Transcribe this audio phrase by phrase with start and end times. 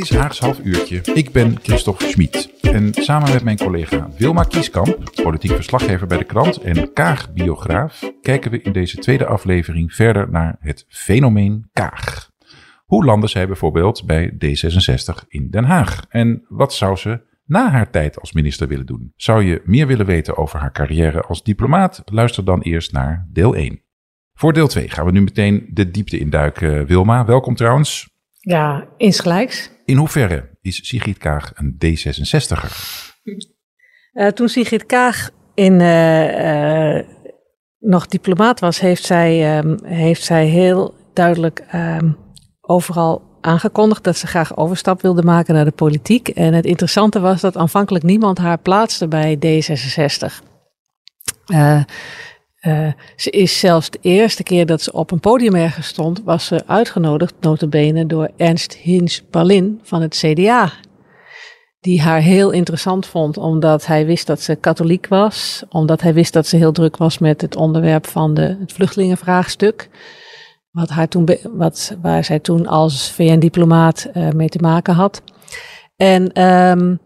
[0.00, 1.00] Is Haags half uurtje.
[1.14, 2.50] Ik ben Christophe Schmid.
[2.62, 8.50] En samen met mijn collega Wilma Kieskamp, politiek verslaggever bij de krant en Kaag-biograaf, kijken
[8.50, 12.30] we in deze tweede aflevering verder naar het fenomeen Kaag.
[12.84, 16.04] Hoe landde zij bijvoorbeeld bij D66 in Den Haag?
[16.08, 19.12] En wat zou ze na haar tijd als minister willen doen?
[19.16, 22.02] Zou je meer willen weten over haar carrière als diplomaat?
[22.04, 23.82] Luister dan eerst naar deel 1.
[24.34, 26.86] Voor deel 2 gaan we nu meteen de diepte induiken.
[26.86, 28.08] Wilma, welkom trouwens.
[28.40, 29.70] Ja, insgelijks.
[29.90, 32.70] In hoeverre is Sigrid Kaag een D66er?
[34.12, 37.02] Uh, toen Sigrid Kaag in, uh, uh,
[37.78, 42.16] nog diplomaat was, heeft zij, um, heeft zij heel duidelijk um,
[42.60, 46.28] overal aangekondigd dat ze graag overstap wilde maken naar de politiek.
[46.28, 50.46] En het interessante was dat aanvankelijk niemand haar plaatste bij D66.
[52.60, 56.46] Uh, ze is zelfs de eerste keer dat ze op een podium ergens stond, was
[56.46, 60.72] ze uitgenodigd, notabene, door Ernst Hins Ballin van het CDA.
[61.80, 66.32] Die haar heel interessant vond, omdat hij wist dat ze katholiek was, omdat hij wist
[66.32, 69.88] dat ze heel druk was met het onderwerp van de, het vluchtelingenvraagstuk.
[70.70, 75.22] Wat haar toen, wat, waar zij toen als VN-diplomaat uh, mee te maken had.
[75.96, 77.00] En um,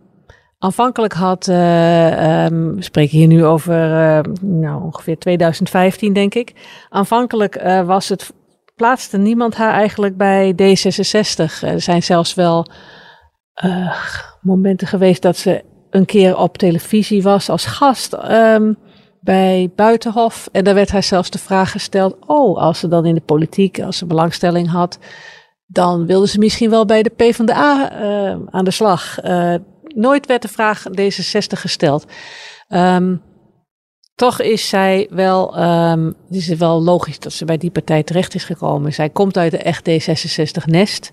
[0.64, 6.52] Aanvankelijk had, uh, um, we spreken hier nu over uh, nou, ongeveer 2015, denk ik.
[6.88, 8.32] Aanvankelijk uh, was het,
[8.76, 11.60] plaatste niemand haar eigenlijk bij D66.
[11.60, 12.66] Er zijn zelfs wel
[14.40, 18.78] momenten geweest dat ze een keer op televisie was als gast um,
[19.20, 20.48] bij Buitenhof.
[20.52, 23.80] En daar werd haar zelfs de vraag gesteld: Oh, als ze dan in de politiek,
[23.80, 24.98] als ze belangstelling had,
[25.66, 27.90] dan wilde ze misschien wel bij de PvdA
[28.50, 29.18] aan de slag
[29.94, 32.06] nooit werd de vraag D66 gesteld.
[32.68, 33.22] Um,
[34.14, 38.44] toch is zij wel, um, is wel logisch dat ze bij die partij terecht is
[38.44, 38.92] gekomen.
[38.92, 41.12] Zij komt uit de echt D66-nest.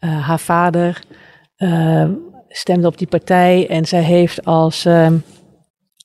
[0.00, 1.02] Uh, haar vader
[1.58, 2.08] uh,
[2.48, 4.88] stemde op die partij en zij heeft als,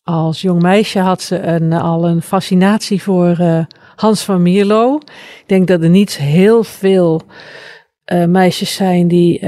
[0.03, 3.63] als jong meisje had ze een, al een fascinatie voor uh,
[3.95, 4.95] Hans van Mierlo.
[4.95, 7.21] Ik denk dat er niet heel veel
[8.27, 9.39] meisjes zijn die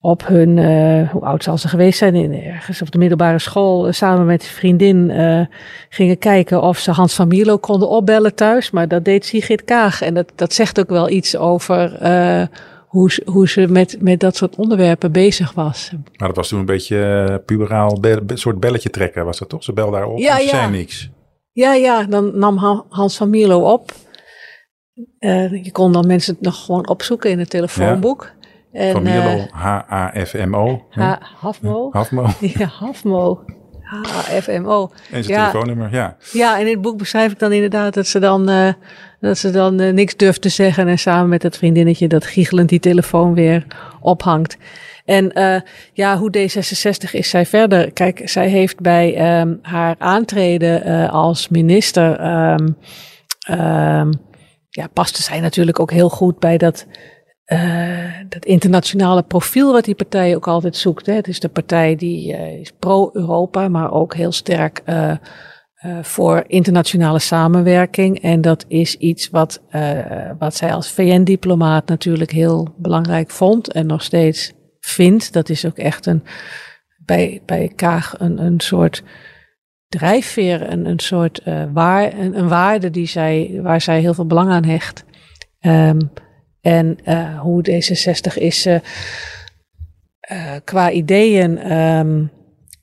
[0.00, 3.86] op hun, uh, hoe oud zal ze geweest zijn, in, ergens op de middelbare school,
[3.86, 5.40] uh, samen met een vriendin uh,
[5.88, 8.70] gingen kijken of ze Hans van Mierlo konden opbellen thuis.
[8.70, 10.02] Maar dat deed Sigrid Kaag.
[10.02, 11.98] En dat, dat zegt ook wel iets over
[12.86, 15.90] hoe, ze, hoe ze met, met dat soort onderwerpen bezig was.
[16.16, 19.64] Maar dat was toen een beetje puberaal, een soort belletje trekken was dat toch?
[19.64, 20.48] Ze belde daarop ja, en ja.
[20.48, 21.10] zei niks.
[21.52, 23.92] Ja, ja, dan nam Hans van Mierlo op.
[25.62, 28.22] je kon dan mensen nog gewoon opzoeken in het telefoonboek.
[28.22, 28.39] Ja.
[28.72, 30.86] En, Van Mierlo, H-A-F-M-O.
[31.40, 31.88] Hafmo.
[31.92, 32.26] Hafmo.
[32.40, 33.44] Ja, Hafmo.
[33.90, 34.90] H-A-F-M-O.
[35.10, 35.46] En zijn ja.
[35.46, 36.16] telefoonnummer, ja.
[36.32, 38.72] Ja, en in het boek beschrijf ik dan inderdaad dat ze dan, uh,
[39.20, 40.88] dat ze dan uh, niks durft te zeggen.
[40.88, 43.66] En samen met het vriendinnetje dat giechelend die telefoon weer
[44.00, 44.56] ophangt.
[45.04, 45.60] En uh,
[45.92, 47.92] ja, hoe D66 is zij verder?
[47.92, 52.26] Kijk, zij heeft bij um, haar aantreden als minister...
[52.26, 52.76] Um,
[53.50, 54.10] um,
[54.70, 56.86] ja, paste zij natuurlijk ook heel goed bij dat
[57.52, 61.06] uh, dat internationale profiel wat die partij ook altijd zoekt.
[61.06, 61.12] Hè.
[61.12, 65.12] Het is de partij die uh, is pro-Europa, maar ook heel sterk uh,
[66.02, 68.22] voor internationale samenwerking.
[68.22, 69.62] En dat is iets wat,
[70.38, 75.32] wat zij als VN-diplomaat natuurlijk heel belangrijk vond en nog steeds vindt.
[75.32, 76.22] Dat is ook echt een,
[77.04, 79.02] bij, bij Kaag een, een soort
[79.88, 81.42] drijfveer, een, een soort
[81.72, 85.04] waar, een, een waarde die zij, waar zij heel veel belang aan hecht.
[85.60, 86.10] Um,
[86.60, 88.74] en uh, hoe D66 is uh,
[90.32, 91.72] uh, qua ideeën.
[91.72, 92.30] Um,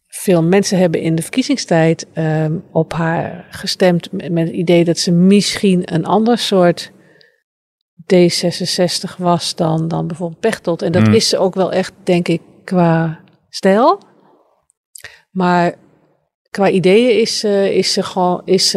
[0.08, 4.98] veel mensen hebben in de verkiezingstijd um, op haar gestemd met, met, het idee dat
[4.98, 6.92] ze misschien een ander soort
[8.14, 10.82] D66 was dan, dan bijvoorbeeld Pechtold.
[10.82, 11.14] En dat mm.
[11.14, 13.20] is ze ook wel echt, denk ik, qua
[13.50, 14.02] stijl.
[15.32, 15.76] Maar
[16.50, 18.72] qua ideeën is, is ze gewoon is,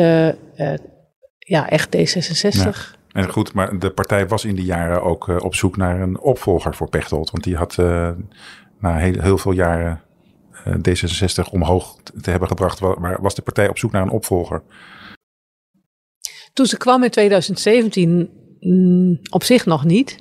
[1.39, 2.51] ja, echt D66.
[2.51, 2.99] Ja.
[3.13, 6.21] En goed, maar de partij was in die jaren ook uh, op zoek naar een
[6.21, 7.31] opvolger voor Pechtold.
[7.31, 8.11] Want die had uh,
[8.79, 10.01] na heel, heel veel jaren
[10.69, 12.81] D66 omhoog te hebben gebracht.
[12.81, 14.63] Maar was de partij op zoek naar een opvolger?
[16.53, 18.31] Toen ze kwam in 2017
[18.61, 20.17] mm, op zich nog niet.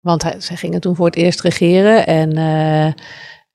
[0.00, 2.06] Want ze gingen toen voor het eerst regeren.
[2.06, 2.36] En,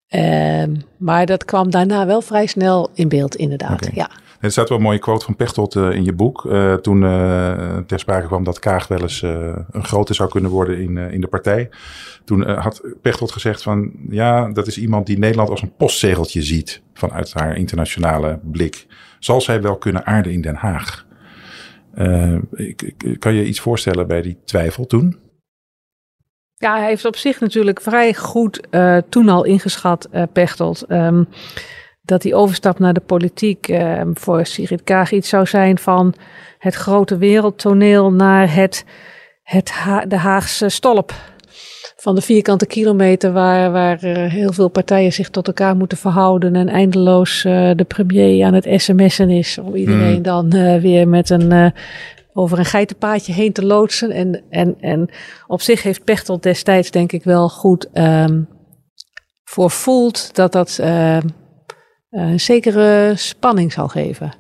[0.09, 3.89] uh, maar dat kwam daarna wel vrij snel in beeld, inderdaad.
[3.94, 4.09] Ja.
[4.39, 6.44] Er staat wel een mooie quote van Pechtold uh, in je boek.
[6.45, 10.81] Uh, toen uh, ter sprake kwam dat Kaag wel eens een grote zou kunnen worden
[10.81, 11.69] in, in de partij.
[12.25, 16.81] Toen had Pechtold gezegd van ja, dat is iemand die Nederland als een postzegeltje ziet
[16.94, 18.88] vanuit haar internationale blik.
[19.19, 21.07] Zal zij wel kunnen aarden in Den Haag?
[23.19, 25.19] kan je iets voorstellen bij die twijfel toen?
[26.56, 28.68] Ja, hij heeft op zich natuurlijk vrij goed
[29.09, 30.91] toen al ingeschat, Pechtold.
[30.91, 31.27] Um,
[32.09, 36.13] dat die overstap naar de politiek uh, voor Sigrid Kaag iets zou zijn van
[36.57, 38.85] het grote wereldtoneel naar het,
[39.44, 39.73] het
[40.07, 41.13] de Haagse stolp.
[41.95, 46.56] Van de vierkante kilometer waar, waar uh, heel veel partijen zich tot elkaar moeten verhouden
[46.56, 50.21] en eindeloos uh, de premier aan het sms'en is om iedereen mm.
[50.21, 50.50] dan
[50.81, 51.73] weer met een
[52.33, 54.12] over een geitenpaadje heen te loodsen.
[54.12, 55.09] En, en, en
[55.47, 58.47] op zich heeft Pechtold destijds denk ik wel goed um,
[59.44, 60.79] voor voelt dat dat
[62.09, 64.33] eh, zekere spanning zal geven.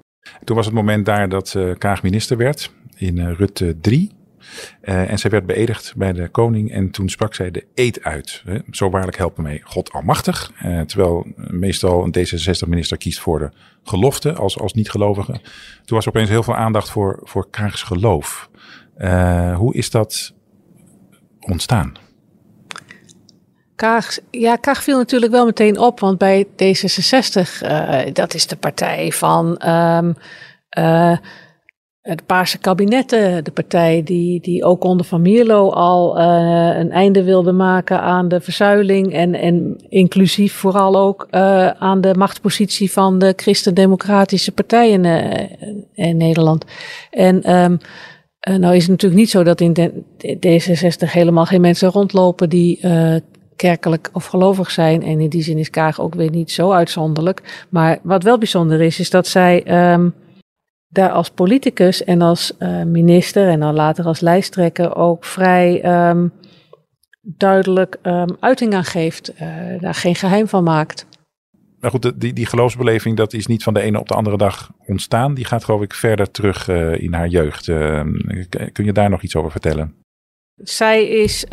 [0.43, 4.11] Toen was het moment daar dat Kaag minister werd in uh, Rutte 3.
[4.81, 8.41] Uh, en zij werd beëdigd bij de koning en toen sprak zij de eed uit.
[8.45, 8.59] Hè?
[8.71, 10.51] Zo waarlijk helpen mij God almachtig.
[10.85, 13.49] Terwijl meestal een D66-minister kiest voor de
[13.83, 15.31] gelofte als, als niet-gelovige.
[15.85, 18.49] Toen was er opeens heel veel aandacht voor, voor Kaags geloof.
[19.55, 20.33] Hoe is dat
[21.39, 21.93] ontstaan?
[24.31, 26.51] Ja, Kaag viel natuurlijk wel meteen op, want bij D66,
[27.63, 30.15] uh, eh, dat is de partij van um,
[32.01, 37.51] de Paarse kabinetten, de partij die, die ook onder Van Mierlo al een einde wilde
[37.51, 41.27] maken aan de verzuiling en, en inclusief vooral ook
[41.79, 45.05] aan de machtspositie van de christendemocratische partijen
[45.93, 46.65] in Nederland.
[47.11, 47.77] En um,
[48.39, 52.79] nou is het natuurlijk niet zo dat in D66 helemaal geen mensen rondlopen die
[53.59, 55.03] kerkelijk of gelovig zijn.
[55.03, 57.65] En in die zin is Kaag ook weer niet zo uitzonderlijk.
[57.69, 60.13] Maar wat wel bijzonder is, is dat zij um,
[60.87, 66.31] daar als politicus en als uh, minister en dan later als lijsttrekker ook vrij um,
[67.21, 69.33] duidelijk um, uiting aan geeft.
[69.33, 71.05] Uh, daar geen geheim van maakt.
[71.79, 74.71] Maar goed, die, die geloofsbeleving dat is niet van de ene op de andere dag
[74.85, 75.33] ontstaan.
[75.33, 77.65] Die gaat geloof ik verder terug uh, in haar jeugd.
[78.71, 79.93] kun je daar nog iets over vertellen?
[80.55, 81.45] Zij is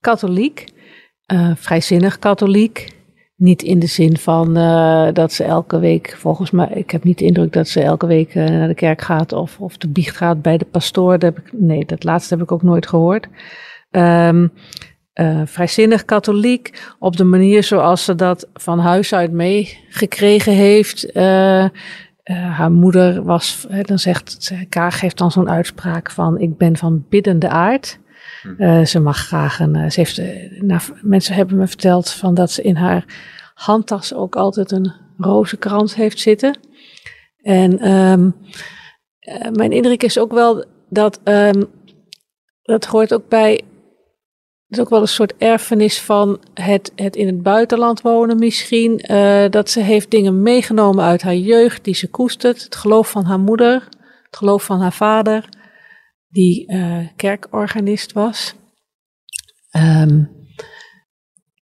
[0.00, 0.78] katholiek
[1.32, 2.98] uh, vrijzinnig katholiek.
[3.36, 7.18] Niet in de zin van uh, dat ze elke week, volgens mij, ik heb niet
[7.18, 10.16] de indruk dat ze elke week uh, naar de kerk gaat of, of de biecht
[10.16, 11.18] gaat bij de pastoor.
[11.18, 13.28] Dat heb ik, nee, dat laatste heb ik ook nooit gehoord.
[13.90, 14.52] Um,
[15.44, 21.10] vrijzinnig katholiek, op de manier zoals ze dat van huis uit meegekregen heeft.
[22.24, 27.48] haar moeder was, dan zegt Kaag heeft dan zo'n uitspraak van: Ik ben van biddende
[27.48, 27.98] aard.
[28.42, 29.76] Uh, ze mag graag een.
[29.76, 30.20] Uh, ze heeft,
[30.62, 33.04] nou, mensen hebben me verteld van dat ze in haar
[33.54, 36.58] handtas ook altijd een rozenkrans heeft zitten.
[37.42, 38.34] En um,
[39.52, 41.20] mijn indruk is ook wel dat.
[41.24, 41.70] Um,
[42.62, 43.52] dat hoort ook bij.
[43.52, 49.04] Het is ook wel een soort erfenis van het, het in het buitenland wonen misschien.
[49.50, 52.64] dat ze heeft dingen meegenomen uit haar jeugd die ze koestert.
[52.64, 53.88] Het geloof van haar moeder,
[54.22, 55.48] het geloof van haar vader
[56.30, 58.54] die uh, kerkorganist was.
[59.76, 60.38] Um,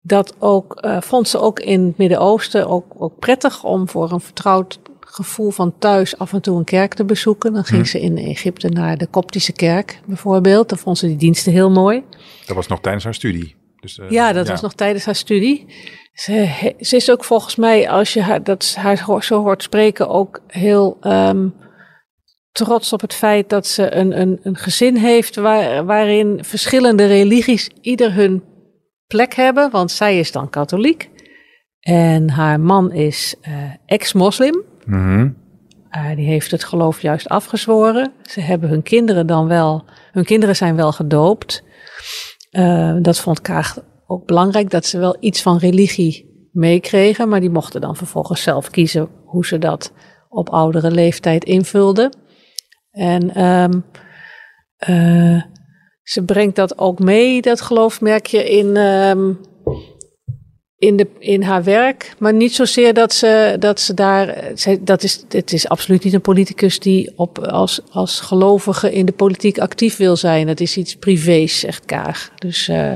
[0.00, 4.20] dat ook, uh, vond ze ook in het Midden-Oosten ook, ook prettig om voor een
[4.20, 7.52] vertrouwd gevoel van thuis af en toe een kerk te bezoeken.
[7.52, 7.90] Dan ging hmm.
[7.90, 10.68] ze in Egypte naar de Koptische kerk bijvoorbeeld.
[10.68, 12.04] Dan vond ze die diensten heel mooi.
[12.46, 13.56] Dat was nog tijdens haar studie.
[13.80, 15.66] Dus, uh, ja, dat was nog tijdens haar studie.
[16.12, 20.40] Ze, ze, is ook volgens mij, als je haar, dat haar zo hoort spreken, ook
[20.46, 21.54] heel um,
[22.64, 27.70] trots op het feit dat ze een, een, een gezin heeft waar, waarin verschillende religies
[27.80, 28.42] ieder hun
[29.06, 29.70] plek hebben.
[29.70, 31.10] Want zij is dan katholiek.
[31.80, 33.54] En haar man is uh,
[33.86, 34.64] ex-moslim.
[34.84, 35.46] Mm
[35.96, 38.12] uh, die heeft het geloof juist afgezworen.
[38.22, 41.62] Ze hebben hun kinderen dan wel, hun kinderen zijn wel gedoopt.
[42.50, 47.28] Uh, dat vond Kaag ook belangrijk, dat ze wel iets van religie meekregen.
[47.28, 49.92] Maar die mochten dan vervolgens zelf kiezen hoe ze dat
[50.28, 52.16] op oudere leeftijd invulden.
[52.98, 53.84] En um,
[54.88, 55.42] uh,
[56.02, 59.40] ze brengt dat ook mee, dat geloof merk je in, um,
[60.76, 62.14] in, de, in haar werk.
[62.18, 64.52] Maar niet zozeer dat ze, dat ze daar.
[64.80, 69.12] Dat is, het is absoluut niet een politicus die op, als, als gelovige in de
[69.12, 70.48] politiek actief wil zijn.
[70.48, 72.30] Het is iets privés, zegt Kaag.
[72.34, 72.92] Dus uh,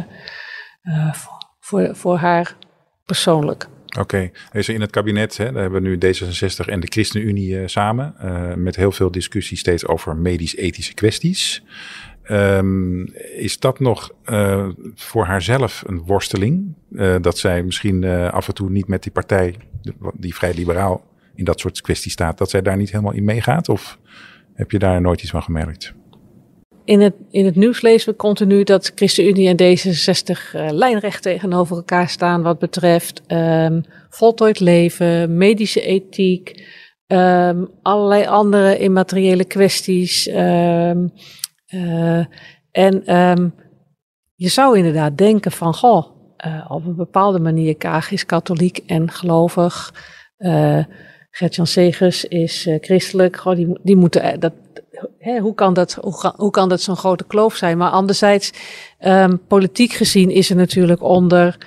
[0.83, 1.15] uh,
[1.61, 2.57] voor, voor haar
[3.05, 3.69] persoonlijk.
[3.99, 4.65] Oké, okay.
[4.75, 8.15] in het kabinet, hè, daar hebben we nu D66 en de ChristenUnie uh, samen.
[8.25, 11.65] Uh, met heel veel discussie steeds over medisch-ethische kwesties.
[12.31, 13.07] Um,
[13.37, 16.75] is dat nog uh, voor haarzelf een worsteling?
[17.21, 19.57] dat zij misschien af en toe niet met die partij,
[20.15, 23.69] die vrij liberaal in dat soort kwesties staat, dat zij daar niet helemaal in meegaat?
[23.69, 23.99] Of
[24.55, 25.95] heb je daar nooit iets van gemerkt?
[26.85, 31.77] In het, in het nieuws lezen we continu dat ChristenUnie en D66 uh, lijnrecht tegenover
[31.77, 36.65] elkaar staan wat betreft um, voltooid leven, medische ethiek,
[37.07, 40.29] um, allerlei andere immateriële kwesties.
[40.29, 41.13] Um,
[41.69, 42.25] uh,
[42.71, 43.03] en
[44.35, 46.07] je zou inderdaad denken van, goh,
[46.47, 49.95] uh, op een bepaalde manier, Kaag is katholiek en gelovig.
[51.31, 53.37] Gertjan Segers is christelijk.
[53.37, 54.53] Goh, die, die moeten, dat,
[55.19, 55.95] hè, hoe kan dat,
[56.37, 57.79] hoe, kan dat zo'n grote kloof zijn?
[57.79, 58.53] Maar anderzijds,
[59.01, 61.59] um, politiek gezien is er natuurlijk onder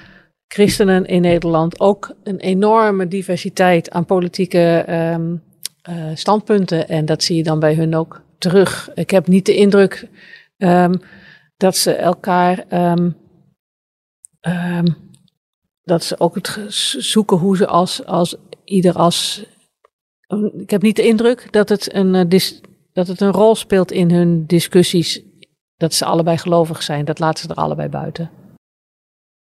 [0.47, 5.43] christenen in Nederland ook een enorme diversiteit aan politieke um,
[5.89, 6.87] uh, standpunten.
[6.87, 8.89] En dat zie je dan bij hun ook terug.
[8.93, 10.07] Ik heb niet de indruk
[10.57, 11.01] um,
[11.57, 12.65] dat ze elkaar.
[15.83, 16.59] Dat ze ook het
[16.97, 19.45] zoeken hoe ze als, als ieder als.
[20.57, 22.21] Ik heb niet de indruk dat het een uh,
[22.95, 25.21] dat het een rol speelt in hun discussies.
[25.77, 27.05] Dat ze allebei gelovig zijn.
[27.05, 28.29] Dat laten ze er allebei buiten.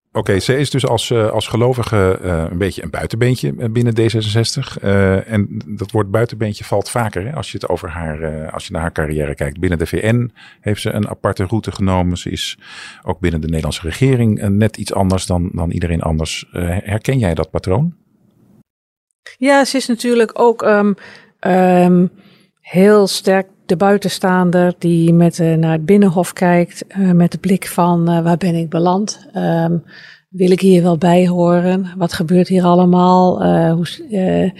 [0.09, 3.95] Oké, okay, ze is dus als, uh, als gelovige uh, een beetje een buitenbeentje binnen
[4.00, 4.83] D66.
[4.83, 8.73] Uh, en dat woord buitenbeentje valt vaker hè, als je het over haar, als je
[8.73, 9.61] naar haar carrière kijkt.
[9.61, 12.16] Binnen de VN heeft ze een aparte route genomen.
[12.16, 12.59] Ze is
[13.02, 16.47] ook binnen de Nederlandse regering net iets anders dan, dan iedereen anders.
[16.50, 17.95] herken jij dat patroon?
[19.38, 20.95] Ja, ze is natuurlijk ook um,
[21.40, 22.11] um,
[22.66, 27.66] heel sterk de buitenstaander die met, uh, naar het binnenhof kijkt, uh, met de blik
[27.66, 29.26] van uh, waar ben ik beland?
[29.35, 29.85] Um,
[30.28, 31.92] wil ik hier wel bij horen?
[31.96, 33.44] Wat gebeurt hier allemaal?
[33.73, 34.52] hoe,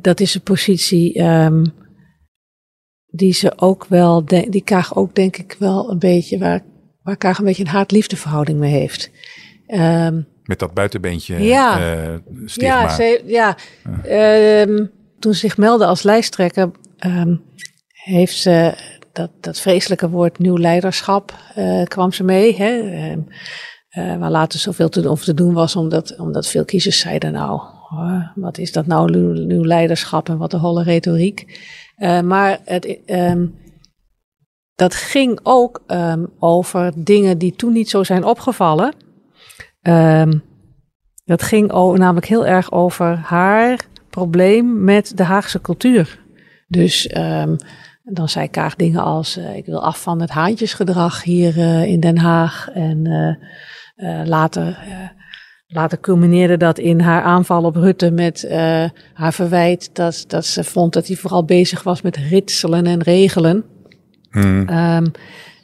[0.00, 1.64] dat is een positie um,
[3.06, 6.62] die ze ook wel, die Kaag ook denk ik wel een beetje, waar,
[7.02, 9.10] waar Kaag een beetje een haat-liefdeverhouding mee heeft.
[9.66, 12.82] Um, met dat buitenbeentje ja, stigma.
[12.82, 13.56] Ja, ze, ja.
[14.66, 16.70] Um, toen ze zich meldde als lijsttrekker,
[17.06, 17.42] um,
[17.88, 18.74] heeft ze
[19.12, 22.56] dat, dat vreselijke woord nieuw leiderschap, uh, kwam ze mee.
[22.56, 22.78] Hè?
[22.78, 27.32] Uh, uh, waar later zoveel te, of te doen was, omdat, omdat veel kiezers zeiden,
[27.32, 27.60] nou,
[28.34, 29.10] wat is dat nou,
[29.46, 31.60] nieuw, leiderschap en wat een holle retoriek.
[31.98, 33.58] Uh, maar het, um,
[34.74, 35.82] dat ging ook
[36.38, 38.94] over dingen die toen niet zo zijn opgevallen.
[41.24, 46.18] Dat ging namelijk heel erg over haar probleem met de Haagse cultuur.
[46.68, 47.56] Dus um,
[48.02, 52.00] dan zei Kaag dingen als: uh, Ik wil af van het haantjesgedrag hier uh, in
[52.00, 52.68] Den Haag.
[52.74, 54.78] En uh, later,
[55.66, 58.48] later culmineerde dat in haar aanval op Rutte met
[59.12, 63.64] haar verwijt dat, dat ze vond dat hij vooral bezig was met ritselen en regelen.
[64.30, 64.68] Hmm.
[64.68, 65.10] Um,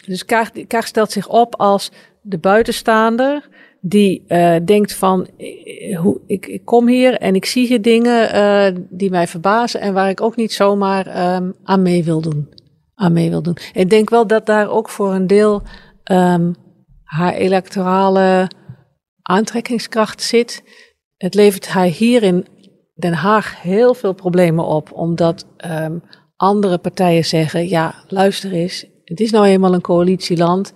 [0.06, 3.48] dus Kaag, Kaag stelt zich op als de buitenstaander
[3.88, 8.88] die uh, denkt van, eh, hoe, ik, ik, kom hier en ik zie hier dingen
[8.90, 12.48] die mij verbazen en waar ik ook niet zomaar um, aan mee wil doen.
[12.94, 13.56] Aan mee wil doen.
[13.72, 15.62] Ik denk wel dat daar ook voor een deel
[16.12, 16.54] um,
[17.02, 18.50] haar electorale
[19.22, 20.62] aantrekkingskracht zit.
[21.16, 22.46] Het levert haar hier in
[22.94, 26.02] Den Haag heel veel problemen op, omdat um,
[26.36, 30.72] andere partijen zeggen, ja, luister eens, het is nou eenmaal een coalitieland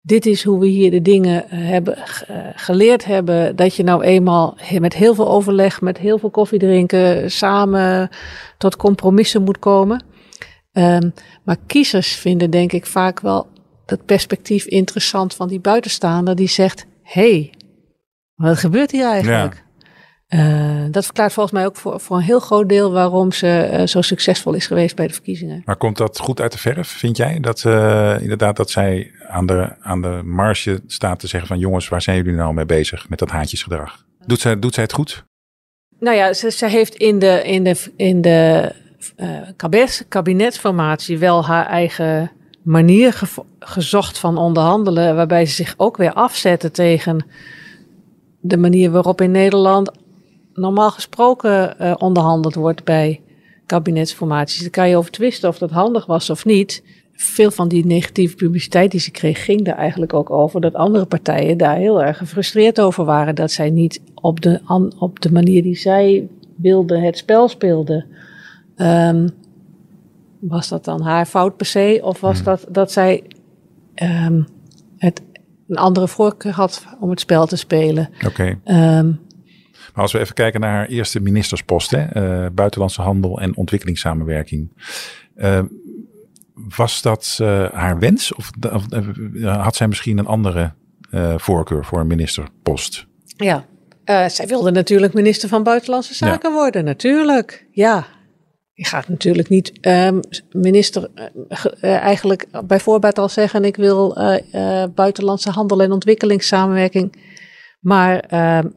[0.00, 3.56] dit is hoe we hier de dingen eh, hebben uh, geleerd hebben.
[3.56, 8.10] Dat je nou eenmaal met heel veel overleg, met heel veel koffie drinken, samen
[8.58, 10.04] tot compromissen moet komen.
[10.72, 11.12] Um,
[11.44, 13.46] maar kiezers vinden denk ik vaak wel
[13.86, 17.54] het perspectief interessant van die buitenstaander die zegt: hey,
[18.34, 19.54] wat gebeurt hier eigenlijk?
[19.54, 19.66] Ja.
[20.28, 23.86] Uh, dat verklaart volgens mij ook voor, voor een heel groot deel waarom ze uh,
[23.86, 25.62] zo succesvol is geweest bij de verkiezingen.
[25.64, 27.40] Maar komt dat goed uit de verf, vind jij?
[27.40, 31.88] Dat uh, inderdaad dat zij aan de, aan de marge staat te zeggen van jongens,
[31.88, 34.04] waar zijn jullie nou mee bezig met dat haantjesgedrag?
[34.26, 35.24] Doet zij, doet zij het goed?
[36.00, 38.72] Nou ja, ze, ze heeft in de, in de, in de
[39.56, 42.30] kabinets, kabinetsformatie wel haar eigen
[42.62, 43.26] manier ge,
[43.58, 47.26] gezocht van onderhandelen, waarbij ze zich ook weer afzetten tegen
[48.40, 49.90] de manier waarop in Nederland
[50.52, 53.20] normaal gesproken uh, onderhandeld wordt bij
[53.66, 54.60] kabinetsformaties.
[54.60, 56.82] Daar kan je over twisten of dat handig was of niet.
[57.20, 61.06] Veel van die negatieve publiciteit die ze kreeg, ging daar eigenlijk ook over dat andere
[61.06, 63.34] partijen daar heel erg gefrustreerd over waren.
[63.34, 64.60] Dat zij niet op de,
[64.98, 68.06] op de manier die zij wilden het spel speelden.
[68.76, 69.28] Um,
[70.38, 72.00] was dat dan haar fout per se?
[72.02, 72.44] Of was hmm.
[72.44, 73.24] dat dat zij
[74.02, 74.46] um,
[74.96, 75.22] het
[75.68, 78.10] een andere voorkeur had om het spel te spelen?
[78.14, 78.26] Oké.
[78.64, 78.98] Okay.
[78.98, 79.20] Um,
[79.94, 84.68] Maar als we even kijken naar haar eerste ministerspost, hè, uh, buitenlandse handel en ontwikkelingssamenwerking.
[85.36, 85.60] Uh,
[86.76, 88.84] was dat uh, haar wens of, of
[89.42, 90.72] had zij misschien een andere
[91.36, 93.06] voorkeur voor een ministerpost?
[93.24, 93.64] Ja,
[94.28, 97.66] zij wilde natuurlijk minister van Buitenlandse Zaken worden, natuurlijk.
[97.70, 98.06] Ja,
[98.72, 101.10] je gaat natuurlijk niet um, minister
[101.80, 104.16] eigenlijk bijvoorbeeld al zeggen: ik wil
[104.94, 107.12] buitenlandse handel en ontwikkelingssamenwerking.
[107.80, 108.68] Maar ehm,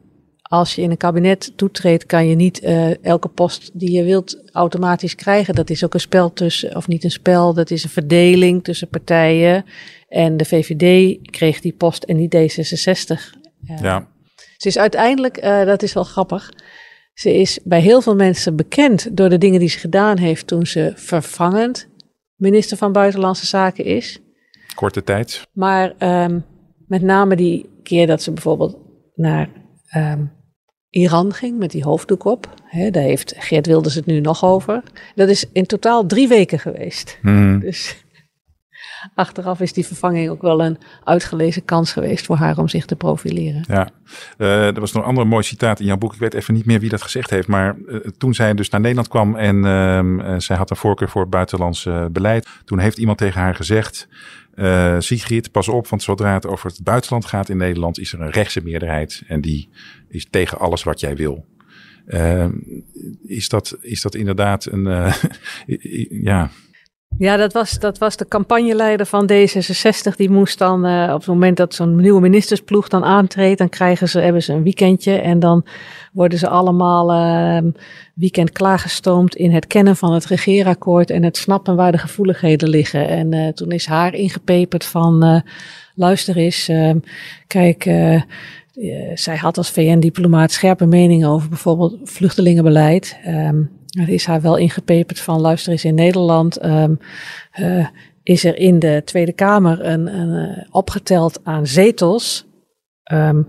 [0.52, 2.60] als je in een kabinet toetreedt, kan je niet
[3.02, 5.54] elke post die je wilt automatisch krijgen.
[5.54, 8.88] Dat is ook een spel tussen, of niet een spel, dat is een verdeling tussen
[8.88, 9.64] partijen.
[10.08, 13.40] En de VVD kreeg die post en niet D66.
[13.80, 14.10] ja.
[14.56, 16.52] Ze is uiteindelijk, dat is wel grappig.
[17.14, 20.66] Ze is bij heel veel mensen bekend door de dingen die ze gedaan heeft toen
[20.66, 21.88] ze vervangend
[22.36, 24.20] minister van Buitenlandse Zaken is.
[24.74, 25.48] Korte tijd.
[25.52, 25.94] Maar
[26.24, 26.44] um,
[26.86, 28.76] met name die keer dat ze bijvoorbeeld
[29.14, 29.48] naar
[29.96, 30.32] um,
[30.92, 32.54] Iran ging met die hoofddoek op.
[32.64, 34.82] Hè, daar heeft Geert Wilders het nu nog over.
[35.14, 37.18] Dat is in totaal drie weken geweest.
[37.22, 37.60] Mm.
[37.60, 38.01] Dus
[39.14, 42.96] achteraf is die vervanging ook wel een uitgelezen kans geweest voor haar om zich te
[42.96, 43.64] profileren.
[43.68, 43.88] Ja,
[44.38, 46.12] uh, er was nog een ander mooi citaat in jouw boek.
[46.12, 47.48] Ik weet even niet meer wie dat gezegd heeft.
[47.48, 51.20] Maar uh, toen zij dus naar Nederland kwam en uh, zij had een voorkeur voor
[51.20, 52.48] het buitenlandse beleid.
[52.64, 54.08] Toen heeft iemand tegen haar gezegd.
[54.98, 58.30] Sigrid, pas op, want zodra het over het buitenland gaat in Nederland, is er een
[58.30, 59.22] rechtse meerderheid.
[59.26, 59.68] En die
[60.08, 61.46] is tegen alles wat jij wil.
[62.06, 62.46] Uh,
[63.26, 64.84] is, dat, is dat inderdaad een.
[66.22, 66.50] Ja.
[67.18, 70.16] Ja, dat was, dat was de campagneleider van D66.
[70.16, 74.08] Die moest dan uh, op het moment dat zo'n nieuwe ministersploeg dan aantreedt, dan krijgen
[74.08, 75.64] ze, hebben ze een weekendje en dan
[76.12, 77.70] worden ze allemaal uh,
[78.14, 83.08] weekend klaargestoomd in het kennen van het regeerakkoord en het snappen waar de gevoeligheden liggen.
[83.08, 85.42] En uh, toen is haar ingepeperd van,
[85.94, 86.98] luister eens, ehm,
[87.46, 87.82] kijk,
[89.14, 93.16] zij had als VN-diplomaat scherpe meningen over bijvoorbeeld vluchtelingenbeleid.
[93.26, 96.98] Um, er is haar wel ingepeperd van, luister eens in Nederland, um,
[97.60, 97.86] uh,
[98.22, 102.46] is er in de Tweede Kamer een, een uh, opgeteld aan zetels.
[103.12, 103.48] Um,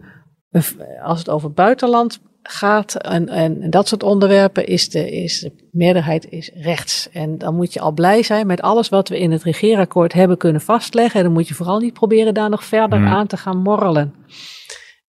[1.03, 5.69] als het over buitenland gaat en, en, en, dat soort onderwerpen, is de, is de
[5.71, 7.09] meerderheid is rechts.
[7.11, 10.37] En dan moet je al blij zijn met alles wat we in het regeerakkoord hebben
[10.37, 11.19] kunnen vastleggen.
[11.19, 13.07] En dan moet je vooral niet proberen daar nog verder mm.
[13.07, 14.13] aan te gaan morrelen.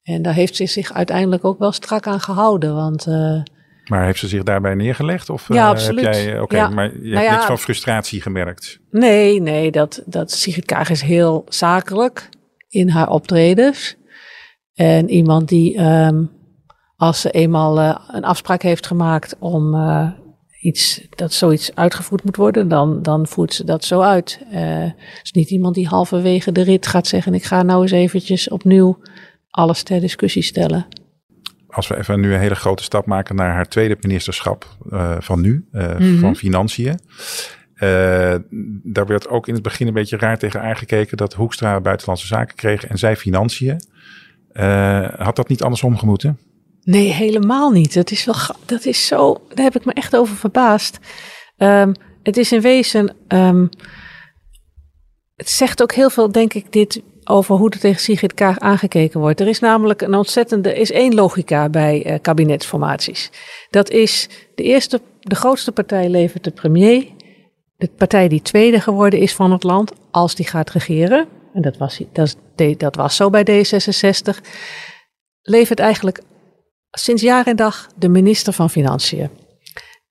[0.03, 3.07] En daar heeft ze zich uiteindelijk ook wel strak aan gehouden, want...
[3.07, 3.43] Uh,
[3.85, 5.31] maar heeft ze zich daarbij neergelegd?
[5.31, 6.05] Of ja, uh, absoluut.
[6.05, 6.69] Heb jij, Oké, ja.
[6.69, 8.79] maar je nou hebt ja, niks van frustratie gemerkt?
[8.91, 12.29] Nee, nee, dat, dat Sigrid Kaag is heel zakelijk
[12.69, 13.97] in haar optredens.
[14.75, 16.31] En iemand die, um,
[16.97, 20.11] als ze eenmaal uh, een afspraak heeft gemaakt om uh,
[20.61, 24.39] iets, dat zoiets uitgevoerd moet worden, dan, dan voert ze dat zo uit.
[24.49, 28.49] Het is niet iemand die halverwege de rit gaat zeggen, ik ga nou eens eventjes
[28.49, 28.99] opnieuw
[29.51, 30.87] alles ter discussie stellen
[31.75, 35.41] als we even nu een hele grote stap maken naar haar tweede ministerschap uh, van
[35.41, 36.19] nu, uh, mm -hmm.
[36.19, 36.99] van Financiën.
[37.75, 38.35] Uh,
[38.83, 42.57] daar werd ook in het begin een beetje raar tegen aangekeken dat Hoekstra buitenlandse zaken
[42.57, 43.81] kreeg en zij Financiën.
[45.17, 46.39] had dat niet andersom gemoeten?
[46.83, 47.95] Nee, helemaal niet.
[47.95, 48.35] Dat is, wel,
[48.65, 50.99] dat is zo, daar heb ik me echt over verbaasd.
[51.57, 53.69] Um, het is in wezen, um,
[55.37, 59.21] het zegt ook heel veel, denk ik, dit over hoe er tegen Sigrid Kaag aangekeken
[59.21, 59.41] wordt.
[59.41, 63.31] Er is namelijk een ontzettende, is één logica bij uh, kabinetsformaties.
[63.71, 67.07] Dat is de eerste, de grootste partij levert de premier.
[67.77, 71.29] De partij die tweede geworden is van het land, als die gaat regeren.
[71.55, 72.37] En dat was, dat,
[72.77, 74.41] dat was zo bij D66.
[75.43, 76.23] Levert eigenlijk
[76.91, 79.31] sinds jaar en dag de minister van Financiën.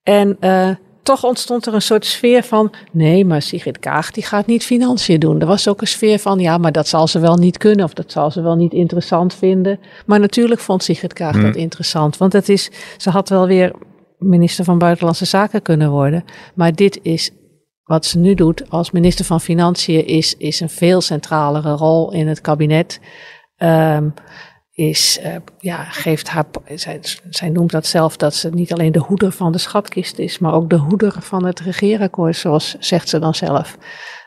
[0.04, 0.70] En uh,
[1.04, 5.20] toch ontstond er een soort sfeer van, nee, maar Sigrid Kaag die gaat niet financiën
[5.20, 5.42] doen.
[5.42, 7.94] Er was ook een sfeer van, ja, maar dat zal ze wel niet kunnen of
[7.94, 9.80] dat zal ze wel niet interessant vinden.
[10.06, 11.44] Maar natuurlijk vond Sigrid Kaag hmm.
[11.44, 13.72] dat interessant, want het is, ze had wel weer
[14.18, 16.24] minister van Buitenlandse Zaken kunnen worden.
[16.56, 17.32] Maar dit is
[17.84, 22.28] wat ze nu doet als minister van Financiën, is, is een veel centralere rol in
[22.28, 23.00] het kabinet.
[23.58, 24.14] Um,
[24.74, 29.00] is, uh, ja, geeft haar, zij, zij noemt dat zelf dat ze niet alleen de
[29.00, 33.20] hoeder van de schatkist is, maar ook de hoeder van het regeerakkoord, zoals zegt ze
[33.20, 33.78] dan zelf.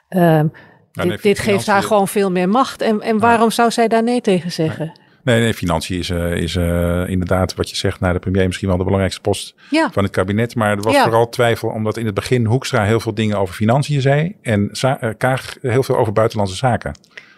[0.08, 0.52] Um,
[0.92, 2.82] nou, dit, dit geeft haar gewoon veel meer macht.
[2.82, 4.92] En, en waarom zou zij daar nee tegen zeggen?
[5.22, 8.68] Nee, nee, financiën is, uh, is uh, inderdaad wat je zegt naar de premier misschien
[8.68, 9.90] wel de belangrijkste post ja.
[9.92, 10.54] van het kabinet.
[10.54, 11.02] Maar er was ja.
[11.02, 14.70] vooral twijfel omdat in het begin Hoekstra heel veel dingen over financiën zei en
[15.16, 16.92] Kaag heel veel over buitenlandse zaken.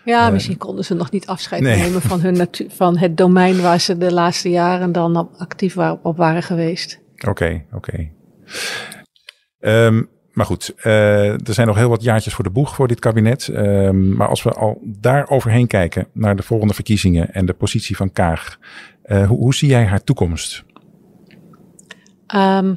[0.09, 1.77] Ja, uh, misschien konden ze nog niet afscheid nee.
[1.77, 6.43] nemen van, hun van het domein waar ze de laatste jaren dan actief op waren
[6.43, 7.01] geweest.
[7.15, 8.11] Oké, okay, oké.
[9.61, 9.87] Okay.
[9.87, 12.99] Um, maar goed, uh, er zijn nog heel wat jaartjes voor de boeg voor dit
[12.99, 13.49] kabinet.
[13.49, 17.97] Um, maar als we al daar overheen kijken naar de volgende verkiezingen en de positie
[17.97, 18.59] van Kaag.
[19.05, 20.65] Uh, hoe, hoe zie jij haar toekomst?
[22.27, 22.75] Ehm,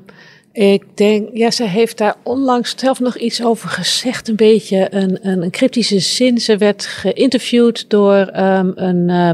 [0.51, 4.27] ik denk, ja, ze heeft daar onlangs zelf nog iets over gezegd.
[4.27, 6.37] Een beetje een, een, een cryptische zin.
[6.37, 9.31] Ze werd geïnterviewd door um, een, uh,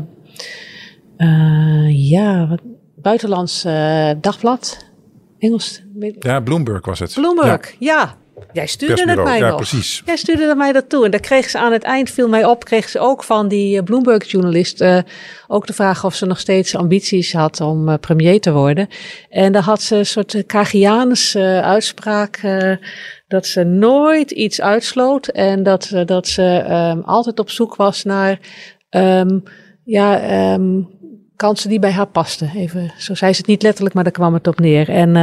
[1.18, 2.62] uh, ja, wat,
[2.96, 4.86] buitenlands uh, dagblad.
[5.40, 5.84] Engels.
[6.20, 7.14] Ja, Bloomberg was het.
[7.14, 7.78] Bloomberg, ja.
[7.80, 8.18] ja.
[8.54, 9.56] Jij stuurde het mij ja, nog.
[9.56, 10.02] precies.
[10.06, 11.06] Jij stuurde mij dat toe.
[11.06, 13.84] En daar kreeg ze aan het eind, viel mij op, kreeg ze ook van die
[13.84, 15.00] Bloomberg-journalist uh,
[15.48, 18.88] ook de vraag of ze nog steeds ambities had om uh, premier te worden.
[19.30, 22.42] En daar had ze een soort Kagiaanse uh, uitspraak
[23.28, 28.40] dat ze nooit iets uitsloot en dat, dat ze um, altijd op zoek was naar
[28.90, 29.44] um,
[29.84, 30.88] ja, um,
[31.36, 32.52] kansen die bij haar pasten.
[32.56, 34.90] Even, zo zei ze het niet letterlijk, maar daar kwam het op neer.
[34.90, 35.16] En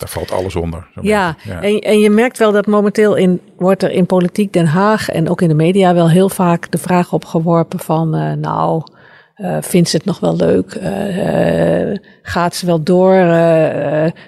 [0.00, 0.86] daar valt alles onder.
[1.02, 1.62] Ja, ja.
[1.62, 5.28] En, en je merkt wel dat momenteel in, wordt er in politiek Den Haag en
[5.28, 8.82] ook in de media wel heel vaak de vraag opgeworpen van, uh, nou,
[9.36, 10.74] uh, vindt ze het nog wel leuk?
[10.74, 13.14] Uh, gaat ze wel door?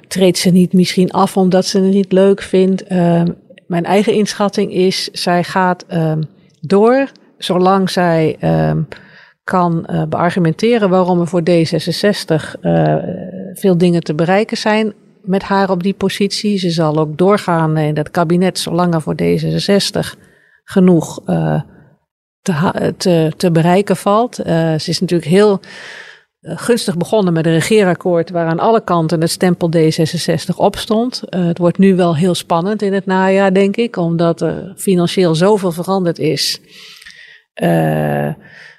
[0.09, 2.89] treedt ze niet misschien af omdat ze het niet leuk vindt?
[3.67, 5.87] mijn eigen inschatting is, zij gaat
[6.61, 7.09] door
[7.39, 8.37] zolang zij
[9.45, 12.97] kan uh, beargumenteren waarom er voor D66 uh,
[13.55, 16.59] veel dingen te bereiken zijn met haar op die positie.
[16.59, 20.19] Ze zal ook doorgaan in dat kabinet zolang er voor D66
[20.65, 21.61] genoeg uh,
[22.97, 24.35] te, te, bereiken valt.
[24.35, 25.61] ze is natuurlijk heel
[26.41, 31.23] gunstig begonnen met een regeerakkoord waar aan alle kanten het stempel D66 op stond.
[31.29, 35.73] het wordt nu wel heel spannend in het najaar, denk ik, omdat er financieel zoveel
[35.73, 36.61] veranderd is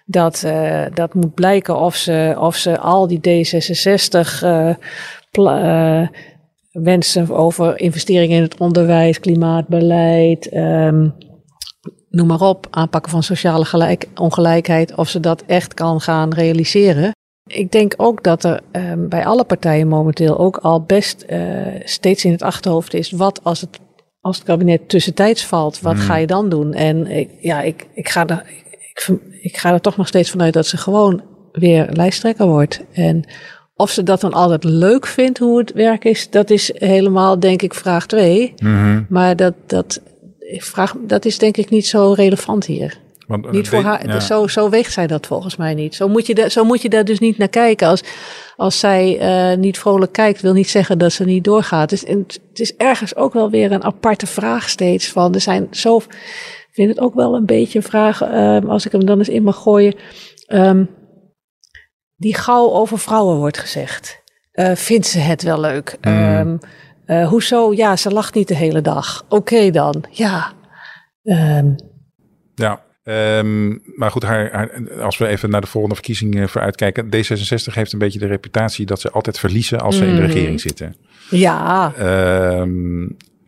[0.06, 4.70] dat, uh, dat moet blijken of ze, of ze al die D66 uh,
[5.32, 6.08] uh,
[6.74, 11.14] wensen over investeringen in het onderwijs, klimaatbeleid, um,
[12.10, 17.12] noem maar op, aanpakken van sociale gelijk, ongelijkheid, of ze dat echt kan gaan realiseren.
[17.50, 21.26] Ik denk ook dat er um, bij alle partijen momenteel ook al best
[21.84, 23.80] steeds in het achterhoofd is, wat als het,
[24.20, 26.00] als het kabinet tussentijds valt, wat mm.
[26.00, 26.74] ga je dan doen?
[26.74, 28.46] En ik, ja, ik, ik ga er
[28.94, 32.84] ik, ik ga er toch nog steeds vanuit dat ze gewoon weer lijsttrekker wordt.
[32.92, 33.24] En
[33.84, 37.62] of ze dat dan altijd leuk vindt hoe het werk is, dat is helemaal, denk
[37.62, 38.54] ik, vraag twee.
[38.58, 39.06] Mm-hmm.
[39.10, 40.02] Maar dat, dat,
[40.58, 43.02] vraag, dat is denk ik niet zo relevant hier.
[43.28, 44.20] Want, niet voor haar, ja.
[44.20, 45.96] zo, zo weegt zij dat volgens mij niet.
[45.96, 47.88] Zo moet je, zo moet je daar dus niet naar kijken.
[47.88, 48.04] Als,
[48.56, 49.20] als zij
[49.52, 51.90] uh, niet vrolijk kijkt, wil niet zeggen dat ze niet doorgaat.
[51.90, 55.12] Dus, het is ergens ook wel weer een aparte vraag steeds.
[55.12, 56.02] Van, er zijn zo
[56.74, 59.30] ik vind het ook wel een beetje een vraag, um, als ik hem dan eens
[59.30, 59.94] in mag gooien.
[60.48, 60.90] Um,
[62.16, 64.22] die gauw over vrouwen wordt gezegd.
[64.54, 65.98] Uh, vindt ze het wel leuk?
[66.02, 66.12] Mm.
[66.14, 66.60] Um,
[67.08, 67.74] uh, hoezo?
[67.74, 69.24] Ja, ze lacht niet de hele dag.
[69.24, 70.54] Oké okay dan, ja.
[72.56, 77.06] ja, Um, maar goed, haar, haar, als we even naar de volgende verkiezingen vooruitkijken.
[77.06, 80.10] D66 heeft een beetje de reputatie dat ze altijd verliezen als ze mm.
[80.10, 80.96] in de regering zitten.
[81.30, 81.94] Ja.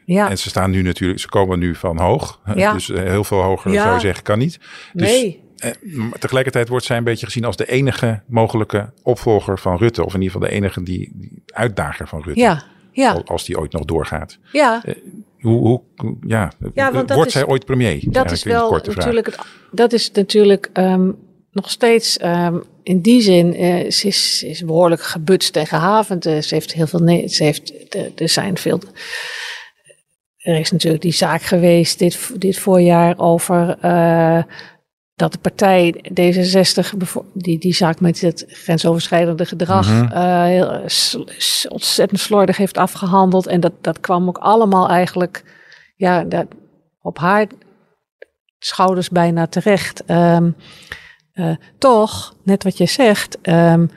[0.05, 0.29] Ja.
[0.29, 2.39] En ze staan nu natuurlijk, ze komen nu van hoog.
[2.55, 2.73] Ja.
[2.77, 3.81] Dus heel veel hoger ja.
[3.83, 4.59] zou je zeggen kan niet.
[4.93, 5.43] Dus, nee.
[5.65, 10.05] Eh, tegelijkertijd wordt zij een beetje gezien als de enige mogelijke opvolger van Rutte.
[10.05, 12.39] Of in ieder geval de enige die, die uitdager van Rutte.
[12.39, 12.63] Ja.
[12.91, 13.21] Ja.
[13.25, 14.37] Als die ooit nog doorgaat.
[14.51, 14.83] Ja.
[14.85, 14.95] Uh,
[15.39, 15.81] hoe, hoe,
[16.27, 18.03] ja, ja want wordt is, zij ooit premier?
[18.05, 19.39] Dat is wel natuurlijk, het,
[19.71, 21.15] dat is natuurlijk um,
[21.51, 26.27] nog steeds um, in die zin, uh, ze, is, is behoorlijk gebutst en gehavend.
[26.27, 27.73] Uh, ze heeft heel veel, nee, ze heeft,
[28.15, 28.79] er zijn veel
[30.45, 34.43] er is natuurlijk die zaak geweest dit, dit voorjaar over uh,
[35.15, 36.95] dat de partij D66
[37.33, 40.17] die, die zaak met het grensoverschrijdende gedrag Mhm.
[40.17, 40.81] uh, heel,
[41.69, 43.47] ontzettend slordig heeft afgehandeld.
[43.47, 45.43] En dat, dat kwam ook allemaal eigenlijk
[45.95, 46.45] ja, dat,
[47.01, 47.47] op haar
[48.59, 50.03] schouders bijna terecht.
[50.07, 50.55] Um,
[51.33, 53.89] uh, toch, net wat je zegt, um,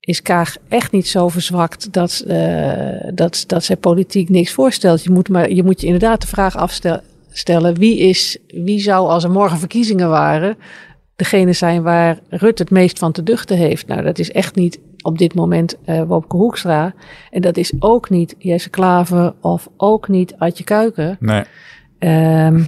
[0.00, 5.04] is Kaag echt niet zo verzwakt dat, uh, dat, dat zij politiek niks voorstelt.
[5.04, 6.56] Je moet, maar, je moet je inderdaad de vraag
[7.34, 10.56] afstellen: wie, is, wie zou als er morgen verkiezingen waren,
[11.16, 13.86] degene zijn waar Rutte het meest van te duchten heeft?
[13.86, 16.94] Nou, dat is echt niet op dit moment uh, Wopke Hoekstra.
[17.30, 21.16] En dat is ook niet Jesse Klaver of ook niet Adje Kuiken.
[21.20, 21.44] Nee.
[22.46, 22.66] Um,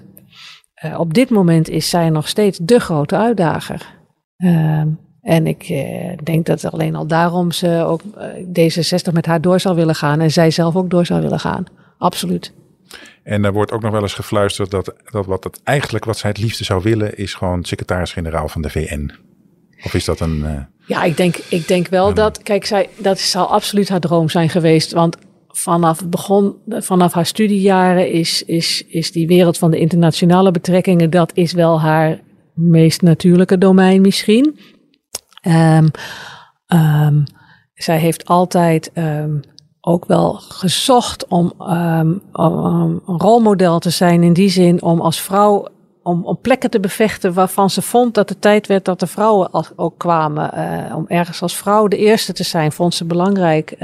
[0.84, 3.94] uh, op dit moment is zij nog steeds de grote uitdager.
[4.36, 5.78] Um, en ik uh,
[6.22, 10.20] denk dat alleen al daarom ze ook uh, D66 met haar door zal willen gaan.
[10.20, 11.64] En zij zelf ook door zal willen gaan.
[11.98, 12.52] Absoluut.
[13.26, 16.30] En er wordt ook nog wel eens gefluisterd dat, dat wat het eigenlijk wat zij
[16.30, 19.10] het liefste zou willen, is gewoon secretaris-generaal van de VN.
[19.82, 20.38] Of is dat een.
[20.38, 22.42] Uh, ja, ik denk, ik denk wel dat.
[22.42, 24.92] Kijk, zij, dat zal absoluut haar droom zijn geweest.
[24.92, 25.16] Want
[25.48, 31.10] vanaf het begon, vanaf haar studiejaren is, is, is die wereld van de internationale betrekkingen,
[31.10, 32.20] dat is wel haar
[32.54, 34.58] meest natuurlijke domein misschien.
[35.46, 35.90] Um,
[36.66, 37.24] um,
[37.74, 39.40] zij heeft altijd um,
[39.88, 44.22] ook wel gezocht om, um, om een rolmodel te zijn.
[44.22, 45.68] In die zin om als vrouw
[46.02, 49.50] om, om plekken te bevechten waarvan ze vond dat het tijd werd dat de vrouwen
[49.76, 50.50] ook kwamen.
[50.54, 53.70] Uh, om ergens als vrouw de eerste te zijn, vond ze belangrijk.
[53.70, 53.78] Uh,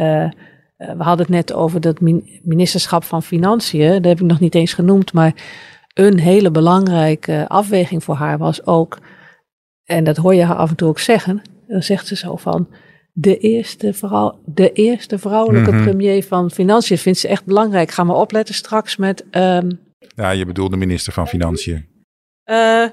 [0.76, 2.00] we hadden het net over dat
[2.42, 3.92] ministerschap van Financiën.
[3.92, 5.12] Dat heb ik nog niet eens genoemd.
[5.12, 5.34] Maar
[5.94, 8.98] een hele belangrijke afweging voor haar was ook.
[9.84, 11.42] En dat hoor je haar af en toe ook zeggen.
[11.66, 12.66] Dan zegt ze zo van
[13.12, 15.82] de eerste, vrouw, de eerste vrouwelijke mhm.
[15.82, 16.98] premier van Financiën.
[16.98, 17.90] Vindt ze echt belangrijk.
[17.90, 19.24] Ga maar opletten straks met.
[19.30, 19.80] Um...
[20.16, 21.86] Ja, je bedoelt de minister van Financiën.
[22.50, 22.86] Uh,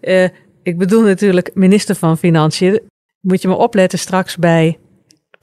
[0.00, 0.28] uh,
[0.62, 2.80] ik bedoel natuurlijk minister van Financiën.
[3.20, 4.78] Moet je maar opletten straks bij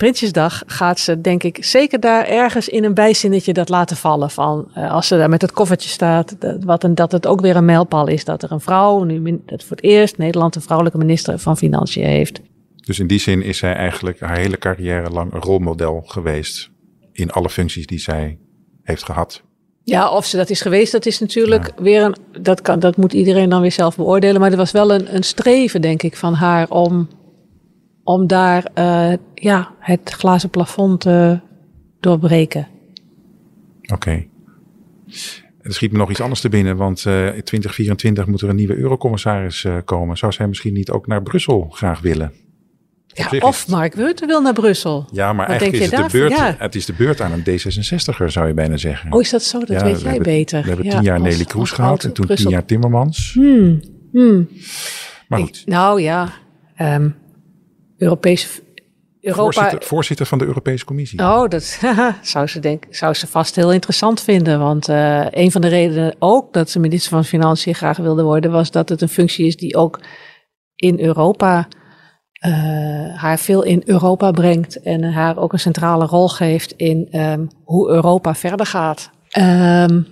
[0.01, 4.29] Prinsjesdag gaat ze, denk ik, zeker daar ergens in een bijzinnetje dat laten vallen.
[4.29, 7.41] Van uh, als ze daar met het koffertje staat, dat, wat een, dat het ook
[7.41, 8.25] weer een mijlpaal is.
[8.25, 12.05] Dat er een vrouw, nu dat voor het eerst Nederland een vrouwelijke minister van Financiën
[12.05, 12.41] heeft.
[12.81, 16.71] Dus in die zin is zij eigenlijk haar hele carrière lang een rolmodel geweest.
[17.11, 18.37] In alle functies die zij
[18.83, 19.43] heeft gehad.
[19.83, 22.15] Ja, of ze dat is geweest, dat is natuurlijk weer een.
[22.41, 24.41] Dat, kan, dat moet iedereen dan weer zelf beoordelen.
[24.41, 27.07] Maar er was wel een, een streven, denk ik, van haar om,
[28.03, 31.39] om daar uh, ja, het glazen plafond te
[31.99, 32.67] doorbreken.
[33.81, 33.93] Oké.
[33.93, 34.29] Okay.
[35.61, 38.55] Er schiet me nog iets anders te binnen, want uh, in 2024 moet er een
[38.55, 40.17] nieuwe eurocommissaris uh, komen.
[40.17, 42.33] Zou zij misschien niet ook naar Brussel graag willen?
[43.13, 45.07] Ja, of Mark Rutte wil naar Brussel.
[45.11, 48.25] Ja, maar Wat eigenlijk is het, de beurt, het is de beurt aan een D66er,
[48.25, 49.13] zou je bijna zeggen.
[49.13, 49.59] Oh, is dat zo?
[49.59, 50.61] Dat weet jij beter.
[50.61, 53.33] We hebben tien jaar Nelly Kroes gehad en toen tien jaar Timmermans.
[53.33, 54.49] Hmm, hmm.
[55.27, 55.63] Maar goed.
[55.65, 56.29] nou ja,
[56.81, 57.15] um,
[57.97, 58.47] Europese...
[59.21, 59.43] Europa...
[59.43, 61.19] Voorzitter, voorzitter, van de Europese Commissie.
[61.19, 61.79] Oh, dat
[62.21, 64.59] zou, ze denk, zou ze vast heel interessant vinden.
[64.59, 68.51] Want uh, een van de redenen ook dat ze minister van Financiën graag wilde worden...
[68.51, 69.99] was dat het een functie is die ook
[70.75, 71.67] in Europa
[72.47, 77.47] uh, haar veel in Europa brengt en haar ook een centrale rol geeft in um,
[77.63, 79.09] hoe Europa verder gaat.
[79.37, 80.07] Um,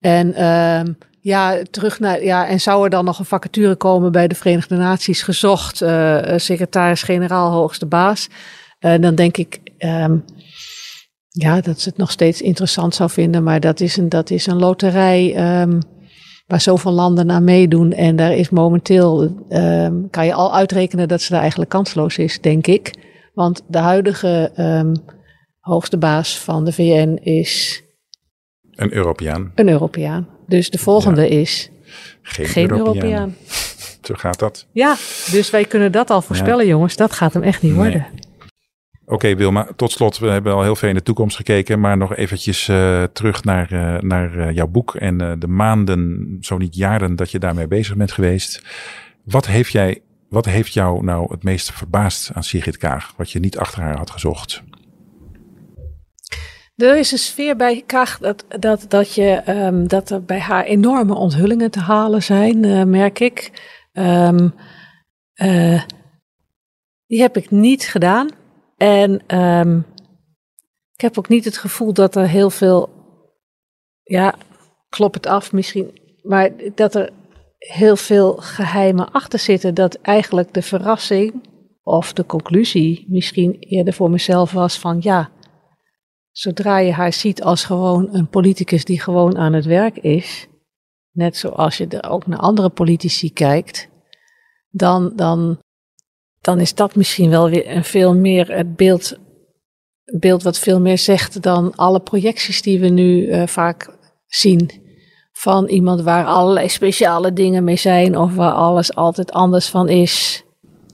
[0.00, 4.28] en um, ja, terug naar, ja, en zou er dan nog een vacature komen bij
[4.28, 8.28] de Verenigde Naties gezocht, uh, secretaris-generaal, hoogste baas?
[8.80, 9.60] Uh, dan denk ik,
[11.28, 14.46] ja, dat ze het nog steeds interessant zou vinden, maar dat is een, dat is
[14.46, 15.34] een loterij
[16.48, 17.92] waar zoveel landen aan meedoen.
[17.92, 22.40] En daar is momenteel, um, kan je al uitrekenen dat ze daar eigenlijk kansloos is,
[22.40, 22.94] denk ik.
[23.34, 24.92] Want de huidige um,
[25.58, 27.82] hoogste baas van de VN is.
[28.74, 29.52] Een Europeaan.
[29.54, 30.28] Een Europeaan.
[30.46, 31.70] Dus de volgende is.
[32.22, 33.36] Geen, geen Europeaan.
[34.08, 34.66] Zo gaat dat.
[34.72, 34.96] Ja,
[35.30, 36.96] dus wij kunnen dat al voorspellen, jongens.
[36.96, 38.06] Dat gaat hem echt niet worden.
[39.10, 42.16] Oké Wilma, tot slot, we hebben al heel veel in de toekomst gekeken, maar nog
[42.16, 47.16] eventjes uh, terug naar, uh, naar uh, jouw boek en de maanden, zo niet jaren
[47.16, 48.62] dat je daarmee bezig bent geweest.
[49.24, 53.38] Wat heeft, jij, wat heeft jou nou het meest verbaasd aan Sigrid Kaag, wat je
[53.38, 54.62] niet achter haar had gezocht?
[56.76, 60.64] Er is een sfeer bij Kaag dat, dat, dat, je, um, dat er bij haar
[60.64, 63.50] enorme onthullingen te halen zijn, merk ik.
[63.92, 64.54] Um,
[67.06, 68.28] die heb ik niet gedaan.
[68.78, 69.86] En um,
[70.94, 72.90] ik heb ook niet het gevoel dat er heel veel,
[74.02, 74.34] ja,
[74.88, 77.10] klop het af misschien, maar dat er
[77.58, 79.74] heel veel geheimen achter zitten.
[79.74, 81.42] Dat eigenlijk de verrassing
[81.82, 85.30] of de conclusie misschien eerder voor mezelf was van ja,
[86.30, 90.48] zodra je haar ziet als gewoon een politicus die gewoon aan het werk is,
[91.12, 93.88] net zoals je er ook naar andere politici kijkt,
[94.70, 95.58] dan, dan
[96.48, 99.18] dan is dat misschien wel weer een veel meer het beeld,
[100.18, 103.90] beeld wat veel meer zegt dan alle projecties die we nu uh, vaak
[104.26, 104.70] zien.
[105.32, 110.44] Van iemand waar allerlei speciale dingen mee zijn of waar alles altijd anders van is.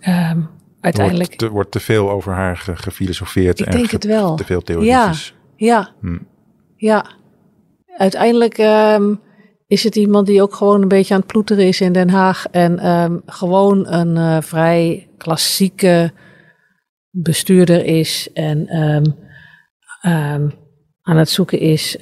[0.08, 0.48] Um,
[0.80, 1.30] uiteindelijk.
[1.30, 4.34] Er wordt te, wordt te, veel over haar gefilosofeerd Ik en denk het wel.
[4.34, 5.34] te veel theoretisch.
[5.56, 5.94] Ja, ja.
[6.00, 6.18] Hm.
[6.76, 7.06] ja.
[7.96, 9.20] Uiteindelijk um,
[9.66, 12.46] is het iemand die ook gewoon een beetje aan het ploeteren is in Den Haag.
[12.50, 16.12] En um, gewoon een uh, vrij klassieke
[17.10, 18.32] bestuurder is.
[18.32, 19.04] En um,
[20.12, 20.52] um,
[21.02, 21.96] aan het zoeken is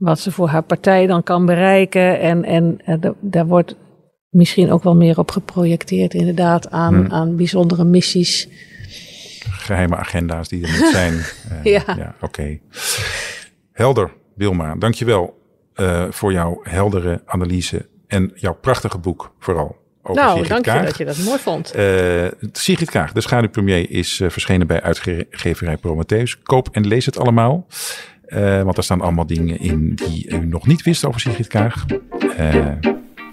[0.00, 2.20] wat ze voor haar partij dan kan bereiken.
[2.20, 3.76] En, en uh, daar wordt
[4.28, 7.12] misschien ook wel meer op geprojecteerd, inderdaad, aan, hmm.
[7.12, 8.48] aan bijzondere missies.
[9.50, 11.14] Geheime agenda's die er niet zijn.
[11.14, 11.82] Uh, ja.
[11.86, 12.24] ja Oké.
[12.24, 12.62] Okay.
[13.72, 14.74] Helder, Wilma.
[14.74, 15.38] Dankjewel
[15.74, 19.76] uh, voor jouw heldere analyse en jouw prachtige boek vooral.
[20.02, 21.76] Over nou, Sigrid dank je dat je dat mooi vond.
[21.76, 26.38] Uh, Sigrid Kaag, de schaduwpremier, is uh, verschenen bij uitgeverij Prometheus.
[26.42, 27.66] Koop en lees het allemaal.
[28.64, 31.84] want er staan allemaal dingen in die u nog niet wist over Sigrid Kaag.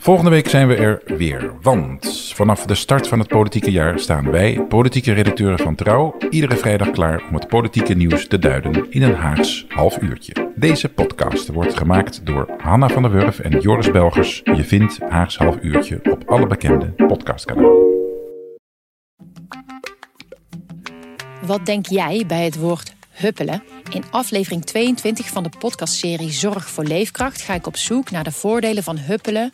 [0.07, 4.31] Volgende week zijn we er weer, want vanaf de start van het politieke jaar staan
[4.31, 9.01] wij, politieke redacteuren van Trouw, iedere vrijdag klaar om het politieke nieuws te duiden in
[9.01, 10.51] een Haags half uurtje.
[10.55, 14.41] Deze podcast wordt gemaakt door Hanna van der Wurf en Joris Belgers.
[14.43, 17.71] Je vindt Haags half uurtje op alle bekende podcastkanalen.
[21.41, 23.63] Wat denk jij bij het woord huppelen?
[23.91, 28.31] In aflevering 22 van de podcastserie Zorg voor Leefkracht ga ik op zoek naar de
[28.31, 29.53] voordelen van huppelen